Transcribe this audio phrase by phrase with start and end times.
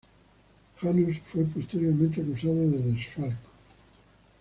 [0.79, 3.49] Janus fue posteriormente acusado de desfalco.